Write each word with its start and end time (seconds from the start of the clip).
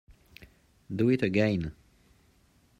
Do 0.89 1.09
it 1.09 1.21
again! 1.21 1.73